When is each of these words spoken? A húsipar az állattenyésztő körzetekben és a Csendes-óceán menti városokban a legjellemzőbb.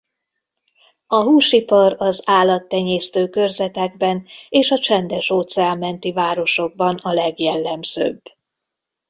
A 1.07 1.15
húsipar 1.21 1.95
az 1.97 2.21
állattenyésztő 2.25 3.27
körzetekben 3.29 4.25
és 4.49 4.71
a 4.71 4.77
Csendes-óceán 4.79 5.77
menti 5.77 6.11
városokban 6.11 6.95
a 6.95 7.13
legjellemzőbb. 7.13 8.21